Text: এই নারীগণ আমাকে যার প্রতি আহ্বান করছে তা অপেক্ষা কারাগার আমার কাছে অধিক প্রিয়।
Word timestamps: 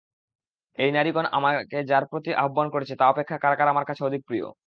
এই 0.77 0.89
নারীগণ 0.93 1.25
আমাকে 1.37 1.77
যার 1.89 2.03
প্রতি 2.11 2.29
আহ্বান 2.37 2.67
করছে 2.73 2.93
তা 2.95 3.05
অপেক্ষা 3.07 3.37
কারাগার 3.43 3.67
আমার 3.67 3.85
কাছে 3.89 4.01
অধিক 4.05 4.21
প্রিয়। 4.27 4.45